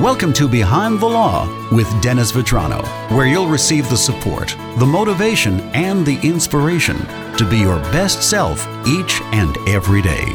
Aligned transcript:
Welcome 0.00 0.34
to 0.34 0.46
Behind 0.46 1.00
the 1.00 1.06
Law 1.06 1.48
with 1.74 1.90
Dennis 2.02 2.30
Vetrano, 2.30 2.84
where 3.16 3.26
you'll 3.26 3.48
receive 3.48 3.88
the 3.88 3.96
support, 3.96 4.54
the 4.76 4.84
motivation, 4.84 5.58
and 5.70 6.04
the 6.04 6.20
inspiration 6.22 6.98
to 7.38 7.48
be 7.48 7.56
your 7.56 7.78
best 7.84 8.22
self 8.22 8.68
each 8.86 9.22
and 9.32 9.56
every 9.66 10.02
day. 10.02 10.26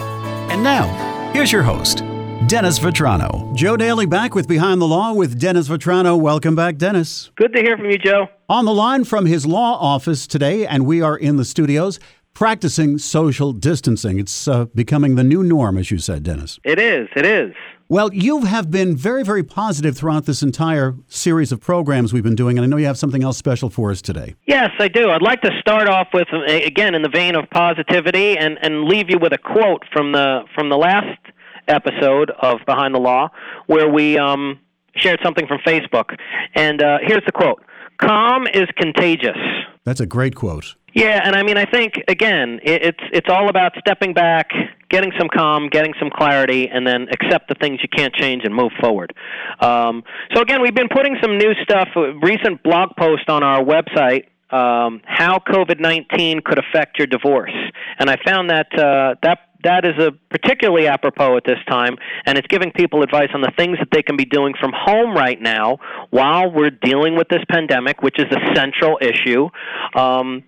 And 0.50 0.64
now, 0.64 0.88
here's 1.32 1.52
your 1.52 1.62
host, 1.62 2.00
Dennis 2.48 2.80
Vetrano. 2.80 3.56
Joe 3.56 3.78
Daly 3.78 4.08
back 4.08 4.34
with 4.34 4.48
Behind 4.48 4.82
the 4.82 4.88
Law 4.88 5.14
with 5.14 5.40
Dennis 5.40 5.68
Vetrano. 5.68 6.20
Welcome 6.20 6.56
back, 6.56 6.78
Dennis. 6.78 7.30
Good 7.36 7.54
to 7.54 7.62
hear 7.62 7.78
from 7.78 7.92
you, 7.92 8.00
Joe. 8.00 8.30
On 8.50 8.66
the 8.66 8.74
line 8.74 9.04
from 9.04 9.28
his 9.28 9.46
law 9.46 9.78
office 9.80 10.26
today, 10.26 10.66
and 10.66 10.88
we 10.88 11.04
are 11.04 11.16
in 11.16 11.36
the 11.36 11.46
studios 11.46 12.00
practicing 12.34 12.98
social 12.98 13.54
distancing. 13.54 14.18
It's 14.18 14.48
uh, 14.48 14.66
becoming 14.74 15.18
the 15.18 15.24
new 15.24 15.44
norm, 15.44 15.78
as 15.78 15.92
you 15.92 16.00
said, 16.00 16.24
Dennis. 16.24 16.60
It 16.64 16.80
is. 16.80 17.08
It 17.16 17.28
is. 17.28 17.54
Well, 17.92 18.14
you 18.14 18.44
have 18.46 18.72
been 18.72 18.96
very, 18.96 19.22
very 19.22 19.44
positive 19.44 19.98
throughout 19.98 20.24
this 20.24 20.42
entire 20.42 20.96
series 21.10 21.52
of 21.52 21.60
programs 21.60 22.14
we've 22.14 22.24
been 22.24 22.38
doing, 22.38 22.58
and 22.58 22.64
I 22.64 22.68
know 22.68 22.78
you 22.78 22.86
have 22.86 22.98
something 22.98 23.22
else 23.22 23.38
special 23.38 23.70
for 23.70 23.92
us 23.92 24.02
today. 24.02 24.36
Yes, 24.48 24.70
I 24.80 24.88
do. 24.88 25.10
I'd 25.10 25.22
like 25.22 25.42
to 25.42 25.52
start 25.60 25.90
off 25.90 26.08
with, 26.14 26.30
again, 26.48 26.96
in 26.96 27.02
the 27.02 27.10
vein 27.10 27.36
of 27.36 27.50
positivity, 27.50 28.38
and, 28.38 28.58
and 28.62 28.86
leave 28.86 29.10
you 29.10 29.20
with 29.20 29.34
a 29.34 29.38
quote 29.38 29.84
from 29.92 30.14
the 30.14 30.44
from 30.56 30.70
the 30.70 30.78
last 30.78 31.20
episode 31.68 32.32
of 32.42 32.60
Behind 32.66 32.96
the 32.96 33.00
Law, 33.00 33.28
where 33.68 33.90
we 33.90 34.18
um, 34.18 34.58
shared 34.96 35.20
something 35.22 35.46
from 35.46 35.58
Facebook. 35.68 36.18
And 36.56 36.82
uh, 36.82 37.00
here's 37.02 37.26
the 37.26 37.34
quote: 37.34 37.62
"Calm 37.98 38.48
is 38.54 38.68
contagious." 38.78 39.36
That's 39.84 40.00
a 40.00 40.06
great 40.06 40.36
quote. 40.36 40.76
Yeah, 40.94 41.22
and 41.24 41.36
I 41.36 41.44
mean, 41.44 41.58
I 41.58 41.66
think 41.66 41.94
again, 42.08 42.60
it's 42.64 43.00
it's 43.14 43.30
all 43.30 43.50
about 43.50 43.74
stepping 43.80 44.14
back, 44.14 44.50
getting 44.90 45.12
some 45.18 45.30
calm, 45.30 45.70
getting 45.70 45.94
some 46.00 46.10
clarity, 46.10 46.68
and 46.68 46.86
then 46.86 47.08
accept 47.14 47.48
the 47.48 47.56
things 47.56 47.80
you 47.82 47.90
can't 47.90 48.14
change 48.14 48.44
and 48.44 48.54
move 48.54 48.72
forward. 48.82 49.14
Um, 49.62 50.04
so 50.34 50.42
again, 50.42 50.62
we've 50.62 50.76
been 50.76 50.90
putting 50.90 51.16
some 51.22 51.38
new 51.38 51.54
stuff, 51.64 51.88
a 51.96 52.14
recent 52.22 52.62
blog 52.64 52.90
post 52.98 53.30
on 53.30 53.42
our 53.44 53.64
website. 53.64 54.26
Um, 54.52 55.00
how 55.06 55.40
COVID 55.40 55.80
nineteen 55.80 56.42
could 56.44 56.60
affect 56.60 56.98
your 57.00 57.08
divorce, 57.08 57.56
and 58.00 58.10
I 58.10 58.18
found 58.26 58.50
that 58.50 58.68
uh, 58.78 59.16
that 59.24 59.40
that 59.64 59.86
is 59.86 59.98
a 59.98 60.12
particularly 60.30 60.88
apropos 60.88 61.38
at 61.38 61.44
this 61.46 61.60
time, 61.70 61.96
and 62.26 62.38
it's 62.38 62.48
giving 62.48 62.72
people 62.72 63.02
advice 63.02 63.30
on 63.34 63.42
the 63.42 63.52
things 63.58 63.78
that 63.80 63.90
they 63.92 64.04
can 64.04 64.18
be 64.18 64.26
doing 64.26 64.54
from 64.60 64.74
home 64.76 65.16
right 65.16 65.42
now 65.42 65.78
while 66.10 66.52
we're 66.52 66.72
dealing 66.72 67.16
with 67.16 67.30
this 67.30 67.44
pandemic, 67.50 68.02
which 68.02 68.20
is 68.20 68.26
a 68.32 68.56
central 68.56 69.00
issue. 69.02 69.48
Um, 69.96 70.44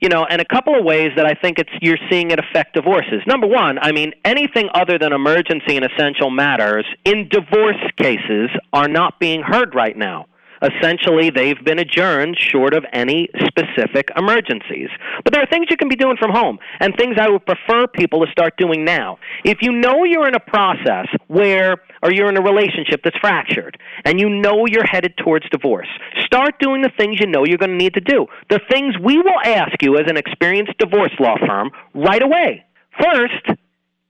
you 0.00 0.08
know, 0.08 0.24
and 0.24 0.40
a 0.40 0.44
couple 0.44 0.78
of 0.78 0.84
ways 0.84 1.10
that 1.16 1.26
I 1.26 1.34
think 1.34 1.58
it's 1.58 1.70
you're 1.80 1.98
seeing 2.10 2.30
it 2.30 2.38
affect 2.38 2.74
divorces. 2.74 3.22
Number 3.26 3.46
one, 3.46 3.78
I 3.78 3.92
mean, 3.92 4.12
anything 4.24 4.68
other 4.74 4.98
than 4.98 5.12
emergency 5.12 5.76
and 5.76 5.84
essential 5.84 6.30
matters 6.30 6.86
in 7.04 7.28
divorce 7.28 7.76
cases 7.96 8.50
are 8.72 8.88
not 8.88 9.20
being 9.20 9.42
heard 9.42 9.74
right 9.74 9.96
now. 9.96 10.26
Essentially, 10.62 11.30
they've 11.30 11.62
been 11.64 11.78
adjourned 11.78 12.38
short 12.38 12.74
of 12.74 12.84
any 12.92 13.28
specific 13.46 14.10
emergencies. 14.16 14.88
But 15.24 15.32
there 15.32 15.42
are 15.42 15.46
things 15.46 15.66
you 15.70 15.76
can 15.76 15.88
be 15.88 15.96
doing 15.96 16.16
from 16.18 16.30
home, 16.30 16.58
and 16.80 16.94
things 16.96 17.16
I 17.18 17.30
would 17.30 17.46
prefer 17.46 17.86
people 17.86 18.24
to 18.24 18.30
start 18.30 18.56
doing 18.58 18.84
now. 18.84 19.18
If 19.44 19.58
you 19.62 19.72
know 19.72 20.04
you're 20.04 20.28
in 20.28 20.34
a 20.34 20.40
process 20.40 21.06
where, 21.28 21.76
or 22.02 22.12
you're 22.12 22.28
in 22.28 22.36
a 22.36 22.42
relationship 22.42 23.00
that's 23.02 23.16
fractured, 23.18 23.78
and 24.04 24.20
you 24.20 24.28
know 24.28 24.66
you're 24.66 24.86
headed 24.86 25.16
towards 25.16 25.48
divorce, 25.48 25.88
start 26.24 26.58
doing 26.60 26.82
the 26.82 26.90
things 26.96 27.18
you 27.20 27.26
know 27.26 27.44
you're 27.46 27.58
going 27.58 27.70
to 27.70 27.76
need 27.76 27.94
to 27.94 28.00
do. 28.00 28.26
The 28.50 28.60
things 28.70 28.94
we 29.02 29.16
will 29.16 29.40
ask 29.44 29.82
you 29.82 29.96
as 29.96 30.04
an 30.08 30.16
experienced 30.16 30.76
divorce 30.78 31.12
law 31.18 31.36
firm 31.46 31.70
right 31.94 32.22
away. 32.22 32.64
First, 33.00 33.58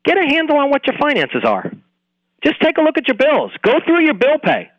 get 0.04 0.18
a 0.18 0.26
handle 0.26 0.56
on 0.56 0.70
what 0.70 0.86
your 0.86 0.96
finances 0.98 1.44
are. 1.44 1.70
Just 2.42 2.60
take 2.60 2.78
a 2.78 2.80
look 2.80 2.96
at 2.96 3.06
your 3.06 3.16
bills. 3.16 3.52
Go 3.62 3.74
through 3.84 4.04
your 4.04 4.14
bill 4.14 4.38
pay. 4.42 4.70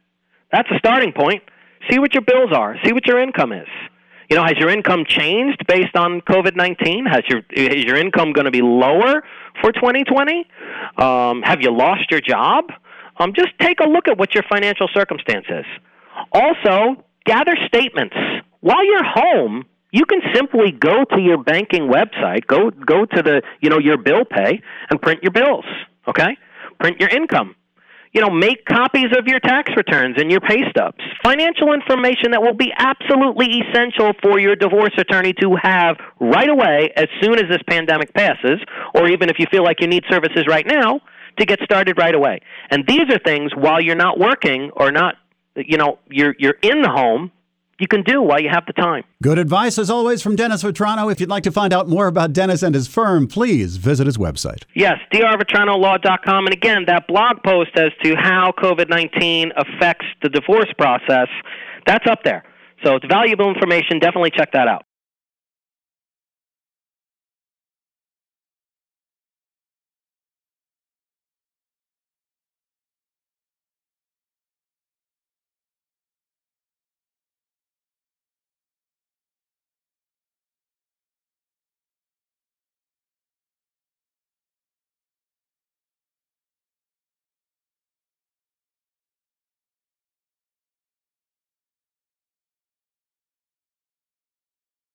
That's 0.52 0.69
a 0.72 0.78
starting 0.80 1.13
point. 1.13 1.44
See 1.89 1.99
what 1.99 2.13
your 2.13 2.21
bills 2.21 2.51
are. 2.53 2.75
See 2.85 2.93
what 2.93 3.05
your 3.07 3.19
income 3.19 3.51
is. 3.51 3.67
You 4.29 4.37
know, 4.37 4.43
has 4.43 4.53
your 4.57 4.69
income 4.69 5.03
changed 5.05 5.65
based 5.67 5.95
on 5.95 6.21
COVID 6.21 6.55
nineteen? 6.55 7.06
Has 7.06 7.23
your 7.28 7.41
is 7.51 7.83
your 7.83 7.97
income 7.97 8.31
going 8.31 8.45
to 8.45 8.51
be 8.51 8.61
lower 8.61 9.23
for 9.61 9.72
2020? 9.73 10.47
Um, 10.97 11.41
have 11.41 11.61
you 11.61 11.72
lost 11.72 12.09
your 12.09 12.22
job? 12.22 12.66
Um, 13.19 13.33
just 13.35 13.50
take 13.59 13.79
a 13.81 13.89
look 13.89 14.07
at 14.07 14.17
what 14.17 14.33
your 14.33 14.44
financial 14.50 14.88
circumstance 14.94 15.45
is. 15.50 15.66
Also, 16.31 17.03
gather 17.25 17.57
statements 17.67 18.16
while 18.61 18.85
you're 18.85 19.03
home. 19.03 19.66
You 19.91 20.06
can 20.06 20.22
simply 20.33 20.72
go 20.72 21.03
to 21.03 21.19
your 21.19 21.44
banking 21.44 21.91
website, 21.91 22.47
go 22.47 22.69
go 22.69 23.06
to 23.06 23.22
the 23.22 23.41
you 23.59 23.69
know 23.69 23.79
your 23.79 23.97
bill 23.97 24.23
pay, 24.23 24.61
and 24.89 25.01
print 25.01 25.22
your 25.23 25.33
bills. 25.33 25.66
Okay, 26.07 26.38
print 26.79 27.01
your 27.01 27.09
income 27.09 27.56
you 28.13 28.22
know, 28.22 28.29
make 28.29 28.66
copies 28.66 29.07
of 29.17 29.27
your 29.27 29.39
tax 29.39 29.72
returns 29.75 30.16
and 30.19 30.29
your 30.29 30.41
pay 30.41 30.69
stubs. 30.69 30.97
Financial 31.23 31.73
information 31.73 32.31
that 32.31 32.41
will 32.41 32.53
be 32.53 32.72
absolutely 32.77 33.61
essential 33.61 34.11
for 34.22 34.39
your 34.39 34.55
divorce 34.55 34.94
attorney 34.97 35.33
to 35.41 35.55
have 35.61 35.97
right 36.19 36.50
away 36.50 36.91
as 36.97 37.07
soon 37.21 37.35
as 37.35 37.45
this 37.50 37.61
pandemic 37.67 38.13
passes, 38.13 38.59
or 38.94 39.07
even 39.07 39.29
if 39.29 39.38
you 39.39 39.45
feel 39.50 39.63
like 39.63 39.79
you 39.79 39.88
need 39.88 40.03
services 40.09 40.45
right 40.47 40.67
now, 40.67 41.00
to 41.39 41.45
get 41.45 41.59
started 41.63 41.97
right 41.97 42.13
away. 42.13 42.41
And 42.69 42.85
these 42.85 43.09
are 43.09 43.19
things 43.19 43.51
while 43.55 43.81
you're 43.81 43.95
not 43.95 44.19
working 44.19 44.71
or 44.75 44.91
not, 44.91 45.16
you 45.55 45.77
know, 45.77 46.00
you're, 46.09 46.35
you're 46.38 46.57
in 46.61 46.81
the 46.81 46.89
home, 46.89 47.31
you 47.81 47.88
can 47.88 48.03
do 48.03 48.22
while 48.22 48.40
you 48.40 48.50
have 48.50 48.66
the 48.68 48.74
time. 48.74 49.03
Good 49.24 49.38
advice, 49.38 49.78
as 49.78 49.90
always, 49.90 50.22
from 50.22 50.36
Dennis 50.36 50.64
Vetrano. 50.64 51.12
If 51.12 51.19
you'd 51.19 51.30
like 51.30 51.44
to 51.44 51.52
find 51.52 51.74
out 51.74 51.90
more 51.90 52.08
about 52.08 52.31
Dennis 52.31 52.62
and 52.64 52.75
his 52.75 52.88
firm, 52.88 53.28
please 53.28 53.78
visit 53.78 54.06
his 54.06 54.18
website. 54.18 54.64
Yes, 54.75 55.00
drvetranolaw.com. 55.12 56.46
And 56.46 56.53
again, 56.53 56.86
that 56.86 57.08
blog 57.08 57.44
post 57.44 57.72
as 57.75 57.92
to 58.03 58.16
how 58.16 58.53
COVID 58.58 58.90
19 58.90 59.52
affects 59.58 60.06
the 60.22 60.30
divorce 60.30 60.72
process, 60.78 61.28
that's 61.86 62.06
up 62.08 62.24
there. 62.24 62.44
So 62.84 62.96
it's 62.96 63.06
valuable 63.08 63.50
information. 63.50 64.00
Definitely 64.00 64.31
check 64.31 64.52
that 64.53 64.68
out. 64.68 64.84